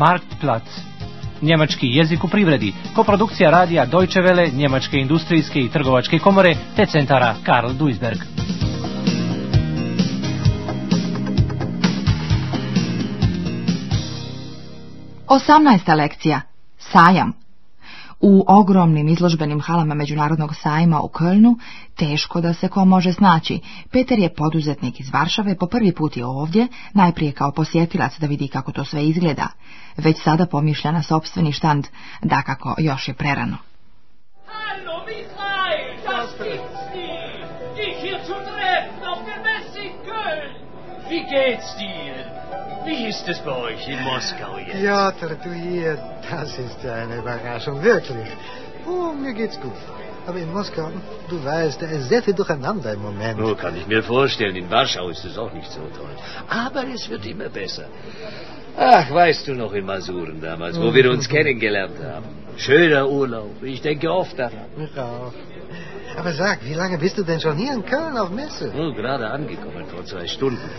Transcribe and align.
Marktplatz. 0.00 0.70
Njemački 1.42 1.86
jezik 1.86 2.24
u 2.24 2.28
privredi, 2.28 2.72
koprodukcija 2.94 3.50
radija 3.50 3.86
Deutsche 3.86 4.20
Welle, 4.20 4.54
Njemačke 4.54 4.96
industrijske 4.98 5.60
i 5.60 5.68
trgovačke 5.68 6.18
komore 6.18 6.54
te 6.76 6.86
centara 6.86 7.34
Karl 7.44 7.72
Duisberg. 7.72 8.18
18. 15.26 15.96
lekcija. 15.96 16.40
Sajam. 16.78 17.39
U 18.20 18.44
ogromnim 18.48 19.08
izložbenim 19.08 19.60
halama 19.60 19.94
Međunarodnog 19.94 20.56
sajma 20.56 21.00
u 21.00 21.08
Kölnu 21.08 21.58
teško 21.96 22.40
da 22.40 22.54
se 22.54 22.68
ko 22.68 22.84
može 22.84 23.12
snaći. 23.12 23.60
Peter 23.92 24.18
je 24.18 24.34
poduzetnik 24.34 25.00
iz 25.00 25.10
Varšave, 25.12 25.56
po 25.56 25.66
prvi 25.66 25.94
put 25.94 26.16
je 26.16 26.26
ovdje, 26.26 26.68
najprije 26.94 27.32
kao 27.32 27.52
posjetilac 27.52 28.18
da 28.18 28.26
vidi 28.26 28.48
kako 28.48 28.72
to 28.72 28.84
sve 28.84 29.06
izgleda. 29.06 29.48
Već 29.96 30.22
sada 30.22 30.46
pomišlja 30.46 30.92
na 30.92 31.02
sobstveni 31.02 31.52
štand, 31.52 31.86
da 32.22 32.42
kako 32.42 32.74
još 32.78 33.08
je 33.08 33.14
prerano. 33.14 33.56
Hallo, 34.46 35.04
Michael, 35.06 35.80
das 36.06 36.30
gibt's 36.38 36.82
dir. 36.92 37.46
Dich 37.76 37.96
hier 38.02 38.20
zu 38.26 38.34
treffen 38.48 39.04
auf 39.10 39.18
der 39.28 39.40
Messe 39.46 39.80
in 39.88 39.92
Köln. 40.08 40.52
Wie 41.10 41.22
geht's 41.34 41.78
dir? 41.78 42.49
Wie 42.84 43.06
ist 43.06 43.28
es 43.28 43.38
bei 43.40 43.54
euch 43.54 43.88
in 43.88 44.02
Moskau 44.02 44.58
jetzt? 44.58 44.82
Ja, 44.82 45.12
du 45.12 45.52
hier, 45.52 45.98
das 46.30 46.58
ist 46.58 46.84
eine 46.86 47.16
Überraschung, 47.18 47.82
wirklich. 47.82 48.28
Oh, 48.86 49.12
mir 49.12 49.34
geht's 49.34 49.60
gut. 49.60 49.72
Aber 50.26 50.38
in 50.38 50.52
Moskau, 50.52 50.90
du 51.28 51.44
weißt, 51.44 51.80
da 51.82 51.86
ist 51.86 52.08
sehr 52.08 52.22
viel 52.22 52.34
durcheinander 52.34 52.92
im 52.92 53.02
Moment. 53.02 53.40
Oh, 53.40 53.54
kann 53.54 53.76
ich 53.76 53.86
mir 53.86 54.02
vorstellen. 54.02 54.56
In 54.56 54.70
Warschau 54.70 55.08
ist 55.08 55.24
es 55.24 55.36
auch 55.36 55.52
nicht 55.52 55.70
so 55.70 55.80
toll. 55.80 56.14
Aber 56.48 56.84
es 56.94 57.08
wird 57.08 57.24
immer 57.26 57.48
besser. 57.48 57.86
Ach, 58.76 59.10
weißt 59.10 59.48
du 59.48 59.54
noch 59.54 59.72
in 59.72 59.84
Masuren 59.84 60.40
damals, 60.40 60.80
wo 60.80 60.94
wir 60.94 61.10
uns 61.10 61.28
kennengelernt 61.28 61.98
haben? 62.02 62.26
Schöner 62.56 63.08
Urlaub. 63.08 63.62
Ich 63.62 63.80
denke 63.82 64.10
oft 64.12 64.38
daran. 64.38 64.66
Ich 64.78 64.98
auch. 64.98 65.32
Aber 66.16 66.32
sag, 66.32 66.64
wie 66.64 66.74
lange 66.74 66.98
bist 66.98 67.16
du 67.18 67.22
denn 67.22 67.40
schon 67.40 67.56
hier 67.56 67.72
in 67.72 67.84
Köln 67.84 68.16
auf 68.16 68.30
Messe? 68.30 68.72
Oh, 68.76 68.92
gerade 68.92 69.28
angekommen, 69.30 69.86
vor 69.86 70.04
zwei 70.04 70.26
Stunden. 70.26 70.70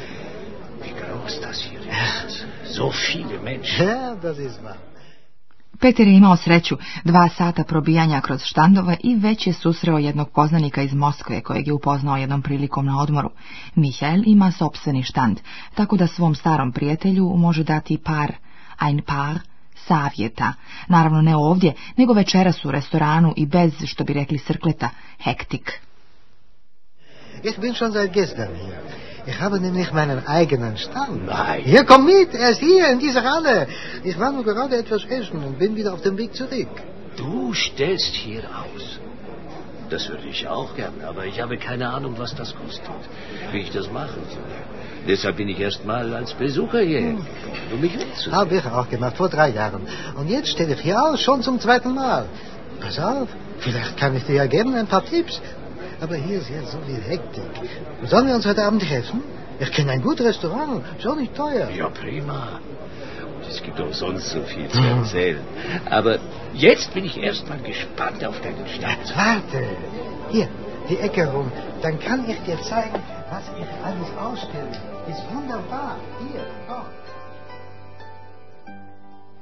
Wie 0.83 0.93
groß 1.01 1.41
das 1.41 1.57
hier 1.61 1.79
ist. 1.79 2.45
So 2.75 2.91
viele 2.91 3.39
Menschen. 3.43 3.87
Ja, 3.87 4.15
das 4.15 4.37
ist 4.37 4.59
wahr. 4.63 4.91
Peter 5.81 6.07
je 6.07 6.15
imao 6.17 6.37
sreću, 6.37 6.77
dva 7.03 7.29
sata 7.29 7.63
probijanja 7.63 8.21
kroz 8.21 8.43
štandove 8.43 8.97
i 9.03 9.15
već 9.15 9.47
je 9.47 9.53
susreo 9.53 9.97
jednog 9.97 10.29
poznanika 10.29 10.81
iz 10.81 10.93
Moskve 10.93 11.41
kojeg 11.41 11.67
je 11.67 11.73
upoznao 11.73 12.17
jednom 12.17 12.41
prilikom 12.41 12.85
na 12.85 12.99
odmoru. 12.99 13.29
Mihael 13.75 14.21
ima 14.25 14.51
sopstveni 14.51 15.03
štand, 15.03 15.39
tako 15.75 15.97
da 15.97 16.07
svom 16.07 16.35
starom 16.35 16.71
prijatelju 16.71 17.33
može 17.37 17.63
dati 17.63 17.97
par, 17.97 18.33
ein 18.81 19.01
par, 19.01 19.39
savjeta. 19.75 20.53
Naravno 20.87 21.21
ne 21.21 21.35
ovdje, 21.35 21.73
nego 21.97 22.13
večeras 22.13 22.65
u 22.65 22.71
restoranu 22.71 23.33
i 23.37 23.45
bez, 23.45 23.73
što 23.85 24.03
bi 24.03 24.13
rekli 24.13 24.37
srkleta, 24.37 24.89
hektik. 25.23 25.71
Ich 27.43 27.59
bin 27.59 27.73
schon 27.73 27.91
seit 27.91 28.13
gestern 28.13 28.55
hier. 28.55 29.10
Ich 29.25 29.39
habe 29.39 29.59
nämlich 29.59 29.91
meinen 29.91 30.25
eigenen 30.25 30.77
Stand. 30.77 31.25
Nein. 31.25 31.61
Hier, 31.63 31.83
komm 31.85 32.05
mit, 32.05 32.33
er 32.33 32.51
ist 32.51 32.59
hier 32.59 32.89
in 32.89 32.99
dieser 32.99 33.23
Halle. 33.23 33.67
Ich 34.03 34.17
war 34.19 34.31
nur 34.31 34.43
gerade 34.43 34.77
etwas 34.77 35.05
essen 35.05 35.43
und 35.43 35.59
bin 35.59 35.75
wieder 35.75 35.93
auf 35.93 36.01
dem 36.01 36.17
Weg 36.17 36.33
zurück. 36.35 36.69
Du 37.17 37.53
stellst 37.53 38.15
hier 38.15 38.43
aus. 38.43 38.99
Das 39.89 40.07
würde 40.07 40.27
ich 40.29 40.47
auch 40.47 40.73
gern, 40.75 40.93
aber 41.05 41.25
ich 41.25 41.41
habe 41.41 41.57
keine 41.57 41.89
Ahnung, 41.89 42.15
was 42.17 42.33
das 42.33 42.55
kostet. 42.55 42.89
Wie 43.51 43.59
ich 43.59 43.71
das 43.71 43.91
machen 43.91 44.21
soll. 44.29 44.39
Deshalb 45.07 45.35
bin 45.37 45.49
ich 45.49 45.59
erst 45.59 45.85
mal 45.85 46.13
als 46.13 46.33
Besucher 46.33 46.79
hierher 46.79 47.11
gekommen, 47.11 47.27
um 47.73 47.81
mich 47.81 47.93
umzusehen. 47.95 48.35
Habe 48.35 48.55
ich 48.55 48.65
auch 48.65 48.89
gemacht, 48.89 49.17
vor 49.17 49.29
drei 49.29 49.49
Jahren. 49.49 49.81
Und 50.15 50.29
jetzt 50.29 50.49
stelle 50.49 50.75
ich 50.75 50.81
hier 50.81 51.01
aus, 51.03 51.19
schon 51.19 51.41
zum 51.41 51.59
zweiten 51.59 51.93
Mal. 51.93 52.25
Pass 52.79 52.99
auf, 52.99 53.27
vielleicht 53.59 53.97
kann 53.97 54.15
ich 54.15 54.23
dir 54.23 54.35
ja 54.35 54.45
geben 54.45 54.75
ein 54.75 54.87
paar 54.87 55.03
Tipps. 55.03 55.41
Aber 56.01 56.15
hier 56.15 56.39
ist 56.39 56.49
jetzt 56.49 56.71
so 56.71 56.79
viel 56.79 56.99
Hektik. 56.99 57.43
Sollen 58.05 58.27
wir 58.27 58.33
uns 58.33 58.45
heute 58.45 58.63
Abend 58.63 58.81
treffen? 58.81 59.21
Ich 59.59 59.71
kenne 59.71 59.91
ein 59.91 60.01
gutes 60.01 60.25
Restaurant, 60.25 60.83
ist 60.97 61.05
auch 61.05 61.15
nicht 61.15 61.35
teuer. 61.35 61.69
Ja, 61.69 61.89
prima. 61.89 62.59
Und 63.35 63.47
es 63.47 63.61
gibt 63.61 63.79
auch 63.79 63.93
sonst 63.93 64.31
so 64.31 64.41
viel 64.41 64.67
zu 64.67 64.81
erzählen. 64.81 65.41
Aber 65.87 66.17
jetzt 66.53 66.91
bin 66.95 67.05
ich 67.05 67.17
erst 67.21 67.47
mal 67.47 67.59
gespannt 67.59 68.25
auf 68.25 68.41
deinen 68.41 68.67
Start. 68.67 69.15
Warte, 69.15 69.63
hier, 70.31 70.47
die 70.89 70.97
Ecke 70.97 71.27
rum. 71.27 71.51
Dann 71.83 71.99
kann 71.99 72.27
ich 72.27 72.39
dir 72.47 72.59
zeigen, 72.63 72.99
was 73.29 73.43
ich 73.59 73.67
alles 73.85 74.09
ausstelle. 74.19 74.71
Ist 75.07 75.23
wunderbar. 75.31 75.97
Hier, 76.19 76.41
komm. 76.67 77.00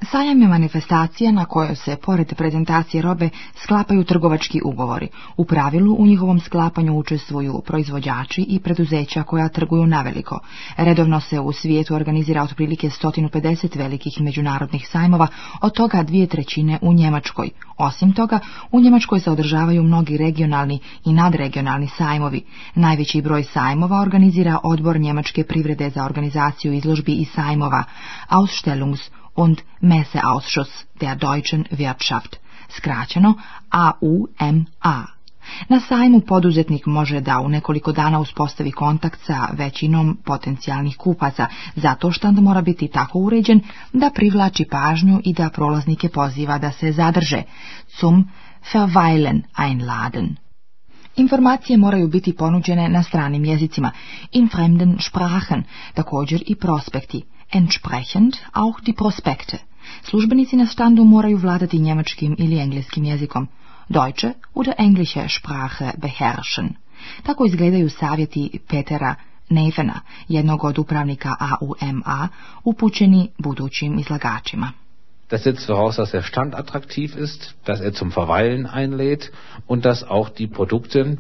Sajam 0.01 0.41
je 0.41 0.47
manifestacija 0.47 1.31
na 1.31 1.45
kojoj 1.45 1.75
se, 1.75 1.95
pored 1.95 2.33
prezentacije 2.37 3.01
robe, 3.01 3.29
sklapaju 3.63 4.03
trgovački 4.03 4.61
ugovori. 4.65 5.07
U 5.37 5.45
pravilu 5.45 5.95
u 5.99 6.05
njihovom 6.05 6.39
sklapanju 6.39 6.97
učestvuju 6.97 7.61
proizvođači 7.65 8.41
i 8.41 8.59
preduzeća 8.59 9.23
koja 9.23 9.49
trguju 9.49 9.88
naveliko. 9.88 10.39
Redovno 10.77 11.19
se 11.19 11.39
u 11.39 11.51
svijetu 11.51 11.95
organizira 11.95 12.43
otprilike 12.43 12.89
150 12.89 13.77
velikih 13.77 14.21
međunarodnih 14.21 14.88
sajmova, 14.88 15.27
od 15.61 15.73
toga 15.73 16.03
dvije 16.03 16.27
trećine 16.27 16.79
u 16.81 16.93
Njemačkoj. 16.93 17.49
Osim 17.77 18.13
toga, 18.13 18.39
u 18.71 18.79
Njemačkoj 18.79 19.19
se 19.19 19.31
održavaju 19.31 19.83
mnogi 19.83 20.17
regionalni 20.17 20.79
i 21.05 21.13
nadregionalni 21.13 21.88
sajmovi. 21.88 22.41
Najveći 22.75 23.21
broj 23.21 23.43
sajmova 23.43 24.01
organizira 24.01 24.59
odbor 24.63 24.99
Njemačke 24.99 25.43
privrede 25.43 25.89
za 25.89 26.05
organizaciju 26.05 26.73
izložbi 26.73 27.11
i 27.11 27.25
sajmova, 27.25 27.83
Ausstellungs 28.27 29.09
und 29.39 29.57
Messeausschuss 29.81 30.72
der 31.01 31.16
deutschen 31.16 31.63
Wirtschaft, 31.72 32.35
skraćeno 32.69 33.33
AUMA. 33.69 35.07
Na 35.69 35.79
sajmu 35.79 36.22
poduzetnik 36.22 36.85
može 36.85 37.19
da 37.22 37.39
u 37.39 37.50
nekoliko 37.50 37.91
dana 37.91 38.19
uspostavi 38.19 38.72
kontakt 38.72 39.19
sa 39.25 39.47
većinom 39.53 40.17
potencijalnih 40.25 40.97
kupaca, 40.97 41.47
zato 41.75 42.11
štand 42.11 42.39
mora 42.39 42.61
biti 42.61 42.88
tako 42.88 43.19
uređen 43.19 43.61
da 43.94 44.09
privlači 44.16 44.66
pažnju 44.72 45.22
i 45.23 45.33
da 45.33 45.50
prolaznike 45.50 46.09
poziva 46.09 46.57
da 46.57 46.71
se 46.71 46.91
zadrže, 46.91 47.44
zum 48.00 48.27
Verweilen 48.73 49.41
einladen. 49.57 50.35
Informacije 51.16 51.77
moraju 51.77 52.07
biti 52.07 52.35
ponuđene 52.35 52.89
na 52.89 53.03
stranim 53.03 53.45
jezicima, 53.45 53.91
in 54.31 54.50
fremden 54.50 54.97
Sprachen, 55.00 55.63
također 55.94 56.44
i 56.47 56.56
prospekti, 56.56 57.23
entsprechend 57.51 58.37
auch 58.53 58.81
die 58.81 58.93
Prospekte. 58.93 59.57
Službenici 60.03 60.55
na 60.55 60.65
štandu 60.65 61.03
moraju 61.05 61.37
vladati 61.37 61.79
njemačkim 61.79 62.35
ili 62.39 62.59
engleskim 62.59 63.03
jezikom, 63.03 63.47
deutsche 63.89 64.33
oder 64.53 64.73
englische 64.77 65.27
Sprache 65.29 65.91
beherrschen. 65.97 66.69
Tako 67.23 67.45
izgledaju 67.45 67.89
savjeti 67.89 68.59
Petera 68.67 69.15
Nevena, 69.49 70.01
jednog 70.27 70.63
od 70.63 70.77
upravnika 70.79 71.35
AUMA, 71.39 72.27
upućeni 72.63 73.29
budućim 73.38 73.99
izlagačima. 73.99 74.71
Das 75.29 75.43
setzt 75.43 75.69
voraus, 75.69 75.95
dass 75.95 76.11
der 76.11 76.23
Stand 76.23 76.53
attraktiv 76.55 77.11
ist, 77.23 77.53
dass 77.65 77.79
er 77.81 77.93
zum 77.93 78.11
Verweilen 78.11 78.65
einlädt 78.65 79.31
und 79.67 79.83
dass 79.83 80.03
auch 80.09 80.29
die 80.38 80.47
Produkte 80.47 81.17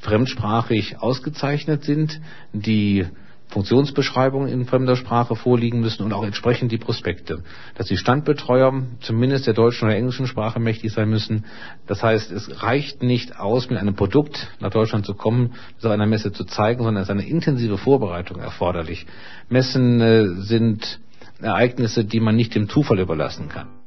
fremdsprachig 0.00 0.94
ausgezeichnet 1.00 1.84
sind, 1.84 2.20
die 2.52 3.06
Funktionsbeschreibungen 3.48 4.48
in 4.48 4.66
fremder 4.66 4.96
Sprache 4.96 5.34
vorliegen 5.34 5.80
müssen 5.80 6.02
und 6.02 6.12
auch 6.12 6.24
entsprechend 6.24 6.70
die 6.70 6.78
Prospekte. 6.78 7.42
Dass 7.76 7.86
die 7.86 7.96
Standbetreuer 7.96 8.82
zumindest 9.00 9.46
der 9.46 9.54
deutschen 9.54 9.86
oder 9.88 9.96
englischen 9.96 10.26
Sprache 10.26 10.60
mächtig 10.60 10.92
sein 10.92 11.08
müssen. 11.08 11.46
Das 11.86 12.02
heißt, 12.02 12.30
es 12.30 12.62
reicht 12.62 13.02
nicht 13.02 13.38
aus, 13.38 13.70
mit 13.70 13.78
einem 13.78 13.94
Produkt 13.94 14.48
nach 14.60 14.70
Deutschland 14.70 15.06
zu 15.06 15.14
kommen, 15.14 15.54
auf 15.82 15.90
einer 15.90 16.06
Messe 16.06 16.32
zu 16.32 16.44
zeigen, 16.44 16.82
sondern 16.82 17.02
es 17.02 17.08
ist 17.08 17.12
eine 17.12 17.26
intensive 17.26 17.78
Vorbereitung 17.78 18.38
erforderlich. 18.38 19.06
Messen 19.48 20.00
äh, 20.00 20.26
sind 20.42 21.00
Ereignisse, 21.40 22.04
die 22.04 22.20
man 22.20 22.36
nicht 22.36 22.54
dem 22.54 22.68
Zufall 22.68 22.98
überlassen 22.98 23.48
kann. 23.48 23.77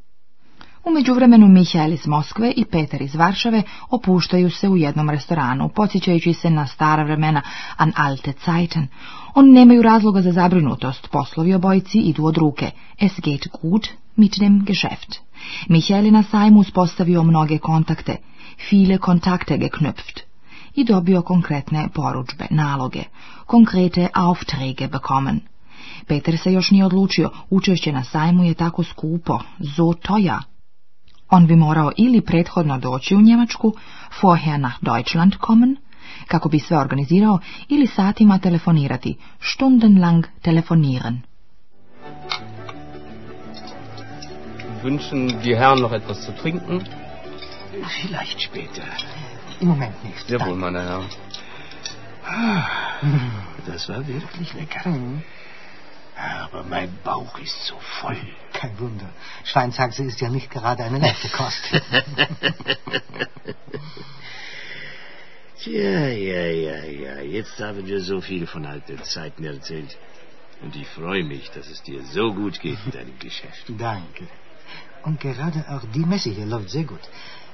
U 0.85 0.91
međuvremenu 0.91 1.47
Mihael 1.47 1.93
iz 1.93 2.07
Moskve 2.07 2.53
i 2.55 2.65
Peter 2.65 3.01
iz 3.01 3.15
Varšave 3.15 3.63
opuštaju 3.89 4.51
se 4.51 4.69
u 4.69 4.77
jednom 4.77 5.09
restoranu, 5.09 5.69
podsjećajući 5.69 6.33
se 6.33 6.49
na 6.49 6.67
stara 6.67 7.03
vremena 7.03 7.41
an 7.77 7.91
alte 7.95 8.33
Zeiten. 8.45 8.87
Oni 9.35 9.51
nemaju 9.51 9.81
razloga 9.81 10.21
za 10.21 10.31
zabrinutost, 10.31 11.07
poslovi 11.11 11.53
obojici 11.53 11.99
idu 11.99 12.25
od 12.25 12.37
ruke. 12.37 12.71
Es 12.99 13.11
geht 13.23 13.47
gut 13.61 13.87
mit 14.15 14.39
dem 14.39 14.65
Geschäft. 14.65 15.19
Mihael 15.67 16.11
na 16.11 16.23
sajmu 16.23 16.59
uspostavio 16.59 17.23
mnoge 17.23 17.57
kontakte, 17.57 18.15
viele 18.71 18.97
Kontakte 18.97 19.57
geknüpft 19.57 20.19
i 20.75 20.83
dobio 20.83 21.21
konkretne 21.21 21.89
poručbe, 21.93 22.45
naloge, 22.49 23.03
konkrete 23.45 24.07
Aufträge 24.13 24.87
bekommen. 24.87 25.39
Peter 26.07 26.37
se 26.37 26.53
još 26.53 26.71
nije 26.71 26.85
odlučio, 26.85 27.29
učešće 27.49 27.91
na 27.91 28.03
sajmu 28.03 28.43
je 28.43 28.53
tako 28.53 28.83
skupo, 28.83 29.39
so 29.75 29.93
teuer. 29.93 30.50
On 31.31 31.47
bi 31.47 31.55
morao 31.55 31.91
ili 31.97 32.21
prethodno 32.21 32.77
doći 32.77 33.15
u 33.15 33.21
Njemačku, 33.21 33.73
vorher 34.21 34.59
nach 34.59 34.75
Deutschland 34.81 35.35
kommen, 35.35 35.75
kako 36.27 36.49
bi 36.49 36.59
sve 36.59 36.77
organizirao, 36.77 37.39
ili 37.69 37.87
satima 37.87 38.37
telefonirati, 38.37 39.17
stundenlang 39.39 40.25
telefonieren. 40.41 41.21
wünschen 44.83 45.41
die 45.41 45.55
Herren 45.55 45.79
noch 45.79 45.91
etwas 45.91 46.21
zu 46.21 46.31
trinken? 46.31 46.83
Vielleicht 48.01 48.41
später. 48.41 48.83
Im 49.59 49.67
Moment 49.67 50.03
nicht. 50.03 50.29
Jawohl, 50.29 50.47
Danke. 50.47 50.59
meine 50.59 50.81
Herren. 50.81 51.05
Das 53.65 53.89
war 53.89 54.07
wirklich 54.07 54.53
lecker. 54.53 54.83
Aber 56.21 56.63
mein 56.63 56.97
Bauch 57.03 57.37
ist 57.39 57.65
so 57.65 57.75
voll. 57.99 58.17
Kein 58.53 58.77
Wunder. 58.79 59.09
Schweinshaxe 59.43 60.03
ist 60.03 60.21
ja 60.21 60.29
nicht 60.29 60.51
gerade 60.51 60.83
eine 60.83 60.99
leichte 60.99 61.29
Kost. 61.29 61.61
Tja, 65.63 66.07
ja, 66.07 66.45
ja, 66.47 66.83
ja. 66.83 67.21
Jetzt 67.21 67.59
haben 67.59 67.85
wir 67.85 68.01
so 68.01 68.21
viel 68.21 68.47
von 68.47 68.65
alten 68.65 69.03
Zeiten 69.03 69.43
erzählt. 69.43 69.97
Und 70.61 70.75
ich 70.75 70.87
freue 70.87 71.23
mich, 71.23 71.49
dass 71.51 71.67
es 71.69 71.81
dir 71.81 72.03
so 72.03 72.33
gut 72.33 72.59
geht 72.59 72.85
mit 72.85 72.95
deinem 72.95 73.17
Geschäft. 73.17 73.65
Danke. 73.77 74.27
Und 75.03 75.19
gerade 75.19 75.65
auch 75.69 75.83
die 75.93 76.05
Messe 76.05 76.29
hier 76.29 76.45
läuft 76.45 76.69
sehr 76.69 76.83
gut. 76.83 77.01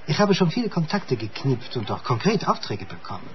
Ich 0.07 0.19
habe 0.19 0.33
schon 0.33 0.51
viele 0.51 0.69
Kontakte 0.69 1.15
geknüpft 1.15 1.75
und 1.77 1.89
auch 1.91 2.03
konkret 2.03 2.47
Aufträge 2.47 2.85
bekommen. 2.85 3.29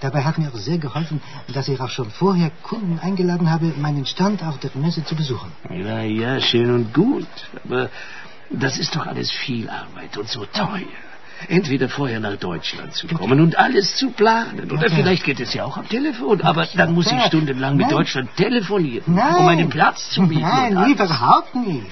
Dabei 0.00 0.22
hat 0.24 0.38
mir 0.38 0.48
auch 0.48 0.56
sehr 0.58 0.78
geholfen, 0.78 1.20
dass 1.52 1.68
ich 1.68 1.80
auch 1.80 1.88
schon 1.88 2.10
vorher 2.10 2.50
Kunden 2.62 2.98
eingeladen 2.98 3.50
habe, 3.50 3.72
meinen 3.78 4.06
Stand 4.06 4.42
auf 4.42 4.58
der 4.58 4.70
Messe 4.74 5.04
zu 5.04 5.14
besuchen. 5.14 5.50
Ja, 5.70 6.02
ja, 6.02 6.40
schön 6.40 6.70
und 6.74 6.92
gut. 6.94 7.26
Aber 7.64 7.88
das 8.50 8.78
ist 8.78 8.94
doch 8.94 9.06
alles 9.06 9.30
viel 9.30 9.68
Arbeit 9.70 10.16
und 10.18 10.28
so 10.28 10.44
teuer. 10.46 10.82
Entweder 11.48 11.88
vorher 11.88 12.20
nach 12.20 12.36
Deutschland 12.36 12.94
zu 12.94 13.06
kommen 13.08 13.40
und 13.40 13.58
alles 13.58 13.96
zu 13.96 14.10
planen. 14.10 14.70
Oder 14.70 14.88
Ja. 14.88 14.94
vielleicht 14.94 15.24
geht 15.24 15.40
es 15.40 15.52
ja 15.52 15.64
auch 15.64 15.76
am 15.76 15.88
Telefon. 15.88 16.40
Aber 16.42 16.66
dann 16.74 16.92
muss 16.94 17.10
ich 17.10 17.22
stundenlang 17.24 17.76
mit. 17.76 17.90
Deutschland 17.90 18.34
telefonieren, 18.36 19.14
Nein. 19.14 19.34
um 19.36 19.48
einen 19.48 19.68
Platz 19.68 20.10
zu 20.10 20.22
mieten. 20.22 20.42
Nein, 20.42 20.90
überhaupt 20.90 21.54
nicht. 21.56 21.86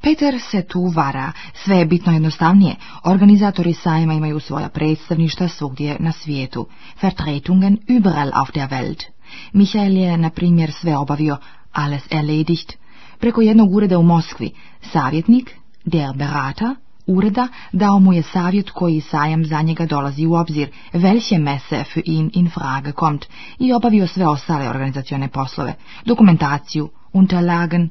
Peter 0.00 0.40
se 0.50 0.62
tu 0.62 0.86
vara. 0.86 1.32
Sve 1.64 1.76
je 1.76 1.86
bitno 1.86 2.12
jednostavnije. 2.12 2.74
Organizatori 3.04 3.72
sajma 3.72 4.14
imaju 4.14 4.40
svoja 4.40 4.68
predstavništa 4.68 5.48
svugdje 5.48 5.96
na 6.00 6.12
svijetu. 6.12 6.66
Vertretungen 7.02 7.78
überall 7.88 8.30
auf 8.34 8.50
der 8.54 8.68
Welt. 8.68 9.04
Michael 9.52 9.96
je, 9.96 10.16
na 10.16 10.30
primjer, 10.30 10.72
sve 10.72 10.96
obavio, 10.96 11.36
alles 11.72 12.02
erledigt, 12.10 12.72
preko 13.18 13.40
jednog 13.40 13.74
ureda 13.74 13.98
u 13.98 14.02
Moskvi. 14.02 14.50
Savjetnik, 14.92 15.50
der 15.84 16.16
Berater, 16.16 16.74
ureda 17.06 17.48
dao 17.72 17.98
mu 17.98 18.12
je 18.12 18.22
savjet 18.22 18.70
koji 18.70 19.00
sajam 19.00 19.44
za 19.44 19.62
njega 19.62 19.86
dolazi 19.86 20.26
u 20.26 20.34
obzir, 20.34 20.68
welche 20.92 21.38
Messe 21.38 21.84
für 21.94 22.02
ihn 22.06 22.30
in 22.32 22.50
Frage 22.50 22.92
kommt, 22.92 23.26
i 23.58 23.72
obavio 23.72 24.06
sve 24.06 24.28
ostale 24.28 24.68
organizacione 24.68 25.28
poslove, 25.28 25.74
dokumentaciju, 26.04 26.90
Unterlagen, 27.12 27.90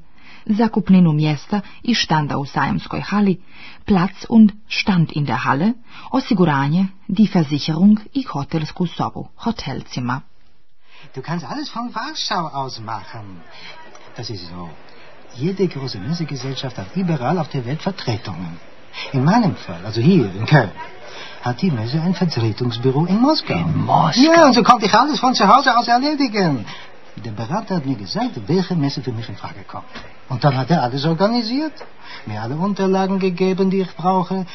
zakupninu 0.49 1.13
mjesta 1.13 1.61
i 1.83 1.95
štanda 1.95 2.37
u 2.37 2.45
sajamskoj 2.45 3.01
hali, 3.01 3.41
Platz 3.85 4.25
und 4.29 4.51
Stand 4.67 5.11
in 5.11 5.25
der 5.25 5.45
Halle, 5.45 5.73
osiguranje, 6.11 6.85
die 7.07 7.27
Versicherung 7.27 7.99
i 8.13 8.23
hotelsku 8.33 8.87
sobu, 8.87 9.27
Hotelzimmer. 9.45 10.21
Du 11.15 11.21
kannst 11.21 11.45
alles 11.45 11.69
von 11.69 11.95
Warschau 11.95 12.47
aus 12.47 12.79
machen. 12.79 13.41
Das 14.17 14.29
ist 14.29 14.49
so. 14.49 14.69
Jede 15.35 15.67
große 15.67 15.99
Messegesellschaft 15.99 16.77
hat 16.77 16.95
überall 16.95 17.37
auf 17.37 17.49
der 17.49 17.65
Welt 17.65 17.81
Vertretungen. 17.81 18.59
In 19.13 19.23
meinem 19.23 19.55
Fall, 19.55 19.85
also 19.85 20.01
hier 20.01 20.33
in 20.33 20.45
Köln, 20.45 20.71
hat 21.41 21.61
die 21.61 21.71
Messe 21.71 22.01
ein 22.01 22.15
Vertretungsbüro 22.15 23.05
in 23.05 23.21
Moskau. 23.21 23.53
In 23.53 23.85
Moskau? 23.85 24.21
Ja, 24.21 24.45
und 24.45 24.53
so 24.53 24.63
konnte 24.63 24.85
ich 24.87 24.93
alles 24.93 25.19
von 25.19 25.33
zu 25.35 25.47
Hause 25.47 25.77
aus 25.77 25.87
erledigen. 25.87 26.65
Der 27.25 27.31
Berater 27.31 27.75
hat 27.77 27.85
mir 27.85 27.95
gesagt, 27.95 28.33
welche 28.47 28.75
Messe 28.75 29.01
für 29.01 29.11
mich 29.11 29.27
in 29.27 29.35
Frage 29.35 29.63
kommt. 29.67 29.85
Und 30.29 30.43
dann 30.43 30.55
hat 30.57 30.69
er 30.69 30.83
alles 30.83 31.05
organisiert, 31.05 31.73
mir 32.25 32.41
alle 32.41 32.55
Unterlagen 32.55 33.19
gegeben, 33.19 33.69
die 33.69 33.81
ich 33.81 33.95
brauche. 33.95 34.45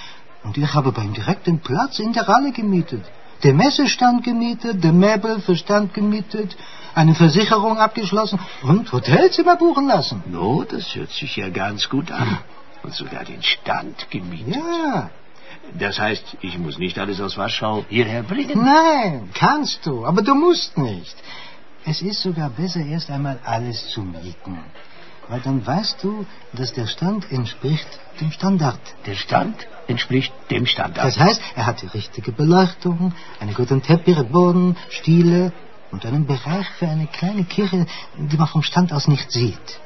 Und 0.44 0.56
ich 0.56 0.72
habe 0.74 0.92
bei 0.92 1.02
ihm 1.02 1.12
direkt 1.12 1.46
den 1.46 1.58
Platz 1.60 1.98
in 1.98 2.12
der 2.12 2.26
Halle 2.26 2.52
gemietet. 2.52 3.04
Der 3.42 3.54
Messestand 3.54 4.22
gemietet, 4.24 4.84
der 4.84 4.92
Möbel 4.92 5.40
für 5.40 5.56
Stand 5.56 5.92
gemietet, 5.94 6.56
eine 6.94 7.14
Versicherung 7.14 7.78
abgeschlossen 7.78 8.38
und 8.62 8.92
Hotelzimmer 8.92 9.56
buchen 9.56 9.86
lassen. 9.88 10.22
No, 10.26 10.64
das 10.64 10.94
hört 10.94 11.10
sich 11.10 11.36
ja 11.36 11.48
ganz 11.48 11.88
gut 11.88 12.12
an. 12.12 12.38
Und 12.84 12.94
sogar 12.94 13.24
den 13.24 13.42
Stand 13.42 14.10
gemietet. 14.10 14.54
Ja, 14.56 15.10
Das 15.78 15.98
heißt, 15.98 16.36
ich 16.40 16.58
muss 16.58 16.78
nicht 16.78 16.98
alles 16.98 17.20
aus 17.20 17.36
Warschau 17.36 17.84
hierher 17.88 18.22
bringen. 18.22 18.62
nein, 18.64 19.30
kannst 19.34 19.86
du, 19.86 20.06
aber 20.06 20.22
du 20.22 20.34
musst 20.34 20.78
nicht. 20.78 21.16
Es 21.84 22.00
ist 22.00 22.22
sogar 22.22 22.50
besser, 22.50 22.80
erst 22.80 23.10
einmal 23.10 23.40
alles 23.44 23.88
zu 23.90 24.02
mieten. 24.02 24.58
Weil 25.28 25.40
dann 25.40 25.64
weißt 25.66 26.02
du, 26.02 26.26
dass 26.52 26.72
der 26.72 26.86
Stand 26.86 27.30
entspricht 27.30 27.88
dem 28.20 28.30
Standard. 28.30 28.80
Der 29.06 29.14
Stand 29.14 29.66
entspricht 29.88 30.32
dem 30.50 30.66
Standard. 30.66 31.04
Das 31.04 31.18
heißt, 31.18 31.40
er 31.56 31.66
hat 31.66 31.82
die 31.82 31.86
richtige 31.86 32.32
Beleuchtung, 32.32 33.12
einen 33.40 33.54
guten 33.54 33.82
Teppichboden, 33.82 34.76
Stiele 34.90 35.52
und 35.90 36.06
einen 36.06 36.26
Bereich 36.26 36.68
für 36.78 36.88
eine 36.88 37.06
kleine 37.06 37.44
Kirche, 37.44 37.86
die 38.16 38.36
man 38.36 38.48
vom 38.48 38.62
Stand 38.62 38.92
aus 38.92 39.08
nicht 39.08 39.30
sieht. 39.30 39.80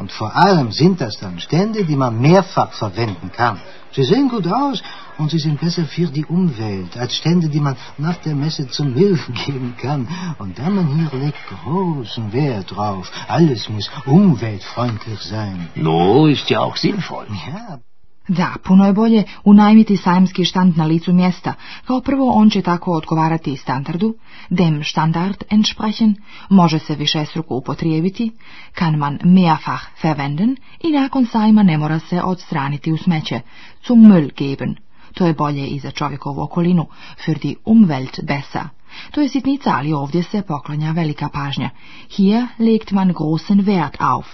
Und 0.00 0.10
vor 0.12 0.34
allem 0.34 0.72
sind 0.72 0.98
das 1.02 1.18
dann 1.18 1.38
Stände, 1.38 1.84
die 1.84 1.94
man 1.94 2.18
mehrfach 2.18 2.72
verwenden 2.72 3.30
kann. 3.32 3.60
Sie 3.92 4.02
sehen 4.02 4.30
gut 4.30 4.46
aus 4.46 4.82
und 5.18 5.30
sie 5.30 5.38
sind 5.38 5.60
besser 5.60 5.84
für 5.84 6.06
die 6.06 6.24
Umwelt 6.24 6.96
als 6.96 7.16
Stände, 7.16 7.50
die 7.50 7.60
man 7.60 7.76
nach 7.98 8.16
der 8.16 8.34
Messe 8.34 8.66
zum 8.68 8.94
Müll 8.94 9.18
geben 9.44 9.74
kann. 9.76 10.08
Und 10.38 10.56
der 10.56 10.70
man 10.70 10.86
hier 10.86 11.20
legt 11.20 11.36
großen 11.64 12.32
Wert 12.32 12.74
drauf. 12.74 13.12
Alles 13.28 13.68
muss 13.68 13.90
umweltfreundlich 14.06 15.20
sein. 15.20 15.68
no, 15.74 16.26
ist 16.28 16.48
ja 16.48 16.60
auch 16.60 16.76
sinnvoll. 16.76 17.26
Ja, 17.46 17.78
Da, 18.28 18.54
puno 18.64 18.86
je 18.86 18.92
bolje 18.92 19.24
unajmiti 19.44 19.96
sajamski 19.96 20.44
štand 20.44 20.76
na 20.76 20.84
licu 20.84 21.12
mjesta. 21.12 21.54
Kao 21.84 22.00
prvo, 22.00 22.30
on 22.30 22.50
će 22.50 22.62
tako 22.62 22.92
odgovarati 22.92 23.56
standardu, 23.56 24.14
dem 24.50 24.84
Standard 24.84 25.44
entsprechen, 25.50 26.14
može 26.48 26.78
se 26.78 26.94
višestruko 26.94 27.54
upotrijebiti, 27.54 28.32
kann 28.74 28.96
man 28.96 29.18
mehrfach 29.24 29.84
verwenden 30.02 30.56
i 30.80 30.90
nakon 30.90 31.26
sajma 31.26 31.62
ne 31.62 31.78
mora 31.78 31.98
se 31.98 32.22
odstraniti 32.22 32.92
u 32.92 32.96
smeće, 32.96 33.40
zum 33.86 33.98
Müll 33.98 34.30
geben. 34.36 34.74
To 35.14 35.26
je 35.26 35.34
bolje 35.34 35.66
i 35.66 35.78
za 35.78 35.90
čovjekovu 35.90 36.42
okolinu, 36.42 36.86
für 37.26 37.38
die 37.38 37.54
Umwelt 37.64 38.20
besser. 38.22 38.68
To 39.10 39.20
je 39.20 39.28
sitnica, 39.28 39.70
ali 39.76 39.92
ovdje 39.92 40.22
se 40.22 40.42
poklanja 40.42 40.92
velika 40.92 41.28
pažnja. 41.28 41.70
Hier 42.16 42.46
legt 42.58 42.90
man 42.90 43.12
großen 43.12 43.64
Wert 43.64 43.96
auf 43.98 44.26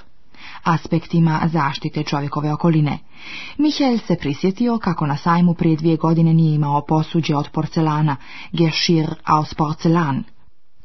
aspektima 0.67 1.41
zaštite 1.53 2.03
čovjekove 2.03 2.53
okoline. 2.53 2.99
Michael 3.59 3.99
se 3.99 4.17
prisjetio 4.17 4.79
kako 4.79 5.07
na 5.07 5.17
sajmu 5.17 5.55
prije 5.55 5.77
dvije 5.77 5.97
godine 5.97 6.35
nije 6.35 6.55
imao 6.55 6.85
posuđe 6.89 7.37
od 7.37 7.51
porcelana, 7.51 8.17
Geschirr 8.53 9.15
aus 9.25 9.55
Porzellan. 9.55 10.25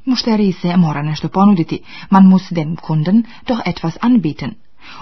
Mušteriji 0.05 0.51
se 0.51 0.77
mora 0.77 1.01
nešto 1.01 1.27
ponuditi, 1.29 1.79
man 2.09 2.27
muss 2.27 2.51
dem 2.51 2.75
Kunden 2.75 3.23
doch 3.47 3.61
etwas 3.65 3.97
anbieten. 4.01 4.51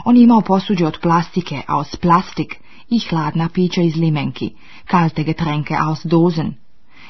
On 0.05 0.17
je 0.17 0.23
imao 0.23 0.41
posuđe 0.41 0.85
od 0.85 0.97
plastike, 1.01 1.61
aus 1.67 1.95
Plastik, 1.95 2.55
i 2.89 2.99
hladna 2.99 3.49
pića 3.49 3.81
iz 3.81 3.95
limenki, 3.95 4.53
kalte 4.85 5.23
Getränke 5.23 5.75
aus 5.87 5.99
Dosen. 6.03 6.53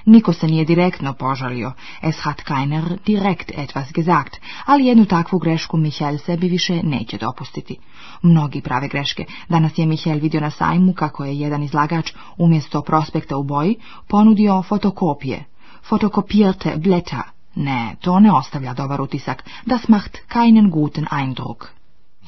Niko 0.05 0.33
se 0.33 0.47
nije 0.47 0.65
direktno 0.65 1.13
požalio, 1.13 1.71
es 2.01 2.15
hat 2.21 2.41
keiner 2.41 2.97
direkt 3.05 3.51
etwas 3.57 3.91
gesagt, 3.91 4.37
ali 4.65 4.85
jednu 4.85 5.05
takvu 5.05 5.39
grešku 5.39 5.77
Michael 5.77 6.17
sebi 6.17 6.47
više 6.47 6.83
neće 6.83 7.17
dopustiti. 7.17 7.77
Mnogi 8.21 8.61
prave 8.61 8.87
greške. 8.87 9.25
Danas 9.49 9.77
je 9.77 9.85
Michael 9.85 10.19
vidio 10.19 10.41
na 10.41 10.51
sajmu 10.51 10.93
kako 10.93 11.25
je 11.25 11.39
jedan 11.39 11.63
izlagač 11.63 12.13
umjesto 12.37 12.81
prospekta 12.81 13.37
u 13.37 13.43
boji 13.43 13.75
ponudio 14.07 14.63
fotokopije. 14.63 15.45
Fotokopierte 15.89 16.75
Blätter. 16.77 17.23
Ne, 17.55 17.95
to 18.01 18.19
ne 18.19 18.31
ostavlja 18.31 18.73
dobar 18.73 19.01
utisak. 19.01 19.43
Das 19.65 19.87
macht 19.87 20.17
keinen 20.27 20.69
guten 20.69 21.05
Eindruck. 21.11 21.65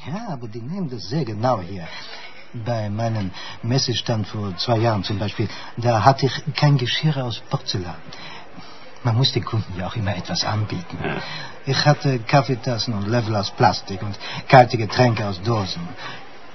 Ja, 0.08 0.34
aber 0.34 0.48
die 0.48 0.62
nehmen 0.62 0.90
das 0.90 1.10
sehr 1.10 1.26
genau 1.26 1.62
hier. 1.62 1.88
Bei 2.54 2.90
meinem 2.90 3.32
Messestand 3.64 4.28
vor 4.28 4.56
zwei 4.58 4.78
Jahren 4.78 5.04
zum 5.04 5.18
Beispiel, 5.20 5.48
da 5.78 6.04
hatte 6.04 6.26
ich 6.26 6.56
kein 6.56 6.78
Geschirr 6.78 7.24
aus 7.24 7.40
Porzellan. 7.50 7.96
Man 9.04 9.16
muss 9.16 9.32
den 9.32 9.46
Kunden 9.46 9.80
ja 9.80 9.88
auch 9.88 9.96
immer 9.96 10.16
etwas 10.16 10.44
anbieten. 10.44 10.98
Ich 11.66 11.86
hatte 11.86 12.20
Kaffeetassen 12.20 12.94
und 12.94 13.08
Löffel 13.08 13.36
aus 13.36 13.52
Plastik 13.52 14.04
und 14.04 14.18
kalte 14.48 14.78
Getränke 14.78 15.26
aus 15.26 15.42
Dosen. 15.42 15.88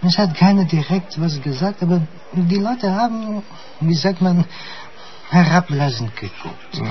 Es 0.02 0.18
hat 0.18 0.36
keiner 0.36 0.64
direkt 0.64 1.20
was 1.20 1.40
gesagt, 1.40 1.82
aber 1.82 2.02
die 2.32 2.58
Leute 2.58 2.94
haben, 2.94 3.42
wie 3.80 3.94
sagt 3.94 4.20
man, 4.20 4.44
herablassend 5.30 6.14
geguckt. 6.16 6.82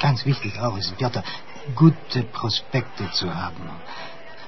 Ganz 0.00 0.26
wichtig 0.26 0.58
auch 0.58 0.76
ist, 0.76 0.96
Piotr, 0.96 1.22
gute 1.76 2.24
Prospekte 2.24 3.10
zu 3.12 3.32
haben. 3.34 3.70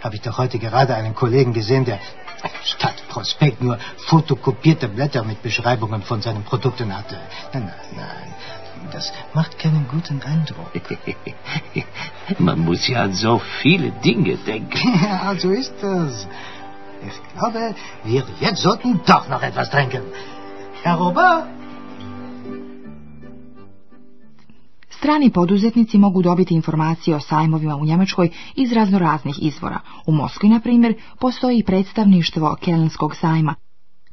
Habe 0.02 0.16
ich 0.16 0.23
doch 0.23 0.37
heute 0.37 0.58
gerade 0.58 0.94
einen 0.94 1.14
Kollegen 1.14 1.52
gesehen, 1.52 1.84
der 1.84 1.99
statt 2.64 3.02
Prospekt 3.08 3.62
nur 3.62 3.78
fotokopierte 4.06 4.88
Blätter 4.88 5.24
mit 5.24 5.42
Beschreibungen 5.42 6.02
von 6.02 6.20
seinen 6.22 6.44
Produkten 6.44 6.96
hatte. 6.96 7.16
Nein, 7.52 7.64
nein, 7.64 7.74
nein. 7.96 8.34
Das 8.92 9.12
macht 9.32 9.58
keinen 9.58 9.86
guten 9.88 10.20
Eindruck. 10.22 10.70
Man 12.38 12.60
muss 12.60 12.86
ja 12.86 13.02
an 13.02 13.14
so 13.14 13.40
viele 13.62 13.90
Dinge 13.90 14.36
denken. 14.36 15.00
Ja, 15.04 15.34
so 15.36 15.50
ist 15.50 15.74
das. 15.80 16.26
Ich 17.06 17.38
glaube, 17.38 17.74
wir 18.04 18.24
jetzt 18.40 18.62
sollten 18.62 19.00
doch 19.04 19.28
noch 19.28 19.42
etwas 19.42 19.70
trinken. 19.70 20.02
Herr 20.82 20.96
Robert? 20.96 21.46
Strani 25.04 25.30
poduzetnici 25.30 25.99
mogu 25.99 26.23
dobiti 26.23 26.54
informacije 26.54 27.16
o 27.16 27.20
sajmovima 27.20 27.76
u 27.76 27.84
Njemačkoj 27.84 28.30
iz 28.56 28.73
raznoraznih 28.73 29.42
izvora. 29.42 29.80
U 30.06 30.12
Moskvi, 30.12 30.49
na 30.49 30.61
primjer, 30.61 30.94
postoji 31.20 31.62
predstavništvo 31.62 32.56
Kelnskog 32.61 33.16
sajma. 33.16 33.54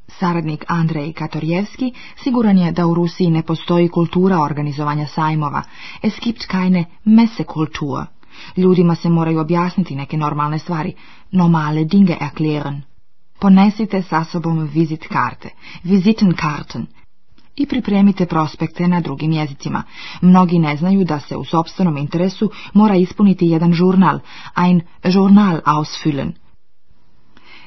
Saradnik 0.08 0.66
Andrej 0.68 1.14
Katorjevski 1.14 1.94
siguran 2.24 2.58
je 2.58 2.72
da 2.72 2.88
u 2.88 2.94
Rusiji 2.94 3.30
ne 3.30 3.44
postoji 3.44 3.88
kultura 3.88 4.42
organizovanja 4.42 5.08
sajmova. 5.08 5.64
Es 6.02 6.14
gibt 6.24 6.46
keine 6.52 6.86
Messekultur. 7.06 8.06
Ljudima 8.58 8.96
se 8.96 9.10
moraju 9.10 9.40
objasniti 9.40 9.96
neke 9.96 10.18
normalne 10.18 10.60
stvari. 10.60 10.94
Normale 11.32 11.84
Dinge 11.84 12.18
erklären. 12.22 12.82
Ponesite 13.40 14.02
sa 14.02 14.24
sobom 14.24 14.70
vizit 14.74 15.08
karte, 15.08 15.50
Visitenkarten, 15.84 16.88
i 17.56 17.66
pripremite 17.66 18.26
prospekte 18.26 18.88
na 18.88 19.00
drugim 19.02 19.32
jezicima. 19.32 19.84
Mnogi 20.22 20.60
ne 20.60 20.78
znaju 20.78 21.04
da 21.04 21.20
se 21.20 21.36
u 21.36 21.46
sobstvenom 21.46 21.98
interesu 21.98 22.50
mora 22.74 22.96
ispuniti 22.96 23.48
jedan 23.48 23.74
žurnal, 23.74 24.20
ein 24.56 24.82
Journal 25.04 25.62
ausfüllen. 25.66 26.34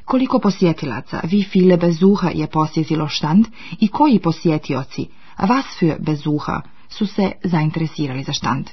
Koliko 0.05 0.39
posjetilaca, 0.39 1.21
wie 1.25 1.45
viele 1.55 1.77
Besucher 1.77 2.31
je 2.35 2.47
posjetilo 2.47 3.09
štand 3.09 3.47
i 3.81 3.89
koji 3.89 4.19
posjetioci, 4.19 5.07
was 5.39 5.65
für 5.81 5.97
Besucher, 5.99 6.61
su 6.89 7.07
se 7.07 7.33
zainteresirali 7.45 8.23
za 8.23 8.33
štand. 8.33 8.71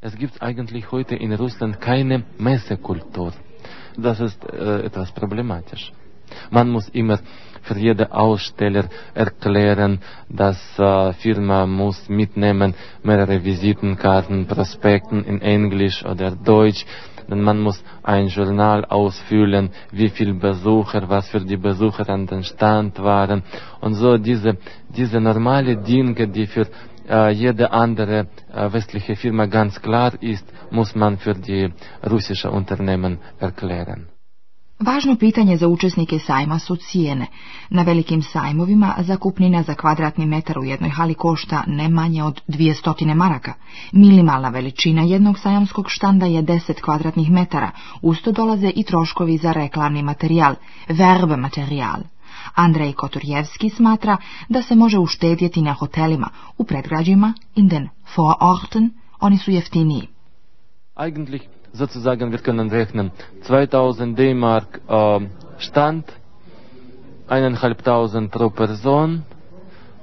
Es 0.00 0.14
gibt 0.14 0.42
eigentlich 0.42 0.90
heute 0.90 1.16
in 1.20 1.36
Russland 1.36 1.76
keine 1.76 2.22
Messekultur. 2.38 3.32
Das 3.96 4.20
ist 4.20 4.44
äh, 4.44 4.86
etwas 4.86 5.10
problematisch. 5.10 5.92
Man 6.50 6.68
muss 6.70 6.88
immer 6.90 7.18
für 7.62 7.78
jede 7.78 8.12
Aussteller 8.12 8.84
erklären, 9.14 10.00
dass 10.28 10.58
äh, 10.78 11.12
Firma 11.14 11.66
muss 11.66 12.08
mitnehmen 12.08 12.74
mehrere 13.02 13.44
Visitenkarten, 13.44 14.46
Prospekten 14.46 15.24
in 15.24 15.40
Englisch 15.42 16.04
oder 16.04 16.30
Deutsch. 16.32 16.84
Denn 17.30 17.42
man 17.42 17.58
muss 17.60 17.82
ein 18.02 18.28
Journal 18.28 18.86
ausfüllen, 18.86 19.68
wie 19.92 20.08
viele 20.08 20.32
Besucher, 20.32 21.10
was 21.10 21.28
für 21.28 21.40
die 21.40 21.58
Besucher 21.58 22.08
an 22.08 22.26
den 22.26 22.42
Stand 22.42 22.98
waren 23.00 23.42
und 23.82 23.94
so 23.94 24.16
diese 24.16 24.56
diese 24.88 25.20
normale 25.20 25.76
Dinge, 25.76 26.26
die 26.28 26.46
für 26.46 26.66
äh, 27.08 27.30
jede 27.32 27.70
andere 27.70 28.28
äh, 28.52 28.72
westliche 28.72 29.14
Firma 29.16 29.44
ganz 29.46 29.80
klar 29.82 30.12
ist, 30.22 30.46
muss 30.70 30.94
man 30.94 31.18
für 31.18 31.34
die 31.34 31.70
russische 32.08 32.50
Unternehmen 32.50 33.18
erklären. 33.38 34.08
Važno 34.78 35.16
pitanje 35.16 35.56
za 35.56 35.68
učesnike 35.68 36.18
sajma 36.18 36.58
su 36.58 36.76
cijene. 36.76 37.26
Na 37.70 37.82
velikim 37.82 38.22
sajmovima 38.22 38.94
zakupnina 38.98 39.62
za 39.62 39.74
kvadratni 39.74 40.26
metar 40.26 40.58
u 40.58 40.64
jednoj 40.64 40.90
hali 40.90 41.14
košta 41.14 41.64
ne 41.66 41.88
manje 41.88 42.22
od 42.24 42.42
200 42.48 43.14
maraka. 43.14 43.54
Minimalna 43.92 44.48
veličina 44.48 45.02
jednog 45.02 45.38
sajamskog 45.38 45.90
štanda 45.90 46.26
je 46.26 46.42
10 46.42 46.80
kvadratnih 46.80 47.30
metara. 47.30 47.70
Usto 48.02 48.32
dolaze 48.32 48.72
i 48.76 48.84
troškovi 48.84 49.36
za 49.36 49.52
reklamni 49.52 50.02
materijal, 50.02 50.54
verbe 50.88 51.36
materijal. 51.36 52.00
Andrej 52.54 52.92
Koturjevski 52.92 53.70
smatra 53.70 54.16
da 54.48 54.62
se 54.62 54.74
može 54.74 54.98
uštedjeti 54.98 55.62
na 55.62 55.72
hotelima, 55.72 56.28
u 56.58 56.64
predgrađima, 56.64 57.32
in 57.54 57.68
den 57.68 57.88
Vororten, 58.16 58.90
oni 59.20 59.38
su 59.38 59.50
jeftiniji. 59.50 60.06
Eigentlich 60.96 61.57
sozusagen, 61.72 62.30
wir 62.30 62.38
können 62.38 62.70
rechnen, 62.70 63.10
2000 63.42 64.18
D-Mark 64.18 64.80
äh, 64.88 65.20
Stand, 65.58 66.04
eineinhalbtausend 67.28 68.30
pro 68.30 68.50
Person, 68.50 69.24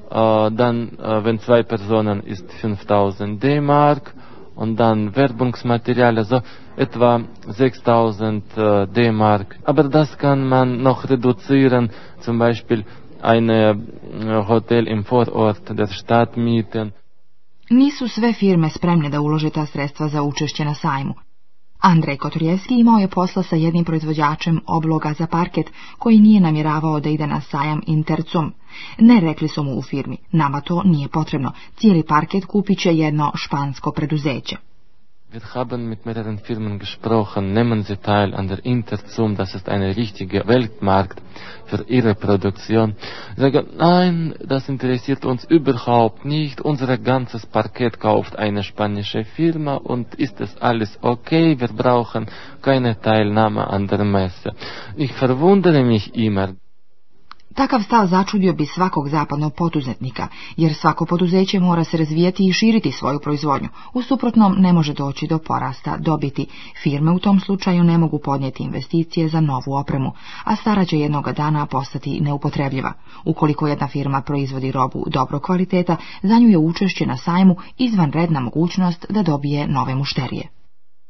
äh, 0.09 0.51
dann, 0.51 0.97
äh, 0.99 1.23
wenn 1.23 1.39
zwei 1.39 1.63
Personen, 1.63 2.21
ist 2.23 2.51
5000 2.53 3.41
D-Mark 3.41 4.13
und 4.55 4.77
dann 4.77 5.15
Werbungsmaterial, 5.15 6.17
also 6.17 6.41
etwa 6.77 7.21
6000 7.47 8.57
äh, 8.57 8.87
D-Mark. 8.87 9.57
Aber 9.63 9.83
das 9.83 10.17
kann 10.17 10.47
man 10.47 10.81
noch 10.81 11.09
reduzieren, 11.09 11.89
zum 12.19 12.39
Beispiel 12.39 12.85
ein 13.21 13.49
äh, 13.49 13.75
Hotel 14.47 14.87
im 14.87 15.03
Vorort 15.03 15.61
der 15.69 15.87
Stadt 15.87 16.37
mieten. 16.37 16.93
Nisu 17.69 18.07
sve 18.07 18.33
firme 18.33 18.69
spremne 18.69 19.09
da 19.09 19.21
ulože 19.21 19.49
ta 19.49 19.65
sredstva 19.65 20.07
za 20.07 20.21
učešće 20.23 20.65
na 20.65 20.73
sajmu. 20.75 21.13
Andrej 21.85 22.17
Kotorjevski 22.17 22.79
imao 22.79 22.97
je 22.97 23.07
posla 23.07 23.43
sa 23.43 23.55
jednim 23.55 23.85
proizvođačem 23.85 24.59
obloga 24.67 25.13
za 25.13 25.27
parket 25.27 25.71
koji 25.99 26.19
nije 26.19 26.41
namjeravao 26.41 26.99
da 26.99 27.09
ide 27.09 27.27
na 27.27 27.41
sajam 27.41 27.81
Intercum. 27.87 28.51
Ne 28.99 29.19
rekli 29.19 29.47
su 29.47 29.63
mu 29.63 29.77
u 29.77 29.81
firmi, 29.81 30.17
nama 30.31 30.61
to 30.61 30.81
nije 30.85 31.07
potrebno, 31.07 31.51
cijeli 31.75 32.03
parket 32.03 32.45
kupit 32.45 32.79
će 32.79 32.95
jedno 32.95 33.31
špansko 33.35 33.91
preduzeće. 33.91 34.57
Wir 35.35 35.53
haben 35.53 35.89
mit 35.89 36.05
mehreren 36.05 36.37
Firmen 36.39 36.79
gesprochen, 36.79 37.51
nehmen 37.51 37.83
Sie 37.83 37.97
teil 37.97 38.33
an 38.33 38.47
der 38.47 38.63
Interzum, 38.63 39.35
das 39.35 39.53
ist 39.53 39.67
eine 39.67 39.97
richtige 39.97 40.47
Weltmarkt 40.47 41.21
für 41.65 41.83
Ihre 41.89 42.15
Produktion. 42.15 42.95
Sie 43.35 43.41
sagen, 43.41 43.67
nein, 43.77 44.33
das 44.39 44.69
interessiert 44.69 45.25
uns 45.25 45.43
überhaupt 45.43 46.23
nicht, 46.23 46.61
unser 46.61 46.97
ganzes 46.97 47.45
Parkett 47.45 47.99
kauft 47.99 48.37
eine 48.37 48.63
spanische 48.63 49.25
Firma 49.25 49.75
und 49.75 50.15
ist 50.15 50.39
es 50.39 50.55
alles 50.61 50.97
okay, 51.01 51.59
wir 51.59 51.67
brauchen 51.67 52.27
keine 52.61 52.97
Teilnahme 53.01 53.67
an 53.69 53.87
der 53.87 54.05
Messe. 54.05 54.53
Ich 54.95 55.11
verwundere 55.11 55.83
mich 55.83 56.15
immer. 56.15 56.53
Takav 57.55 57.81
stav 57.81 58.07
začudio 58.07 58.53
bi 58.53 58.65
svakog 58.65 59.09
zapadnog 59.09 59.53
poduzetnika, 59.53 60.27
jer 60.57 60.73
svako 60.73 61.05
poduzeće 61.05 61.59
mora 61.59 61.83
se 61.83 61.97
razvijati 61.97 62.47
i 62.47 62.53
širiti 62.53 62.91
svoju 62.91 63.19
proizvodnju. 63.19 63.69
U 63.93 64.01
suprotnom 64.01 64.55
ne 64.57 64.73
može 64.73 64.93
doći 64.93 65.27
do 65.27 65.37
porasta 65.37 65.97
dobiti. 65.97 66.47
Firme 66.83 67.11
u 67.11 67.19
tom 67.19 67.39
slučaju 67.39 67.83
ne 67.83 67.97
mogu 67.97 68.19
podnijeti 68.19 68.63
investicije 68.63 69.27
za 69.27 69.41
novu 69.41 69.73
opremu, 69.73 70.11
a 70.43 70.55
stara 70.55 70.85
će 70.85 70.99
jednoga 70.99 71.31
dana 71.31 71.65
postati 71.65 72.19
neupotrebljiva. 72.21 72.93
Ukoliko 73.25 73.67
jedna 73.67 73.87
firma 73.87 74.21
proizvodi 74.21 74.71
robu 74.71 75.05
dobro 75.07 75.39
kvaliteta, 75.39 75.97
za 76.23 76.39
nju 76.39 76.49
je 76.49 76.57
učešće 76.57 77.05
na 77.05 77.17
sajmu 77.17 77.55
izvanredna 77.77 78.39
mogućnost 78.39 79.05
da 79.09 79.23
dobije 79.23 79.67
nove 79.67 79.95
mušterije. 79.95 80.64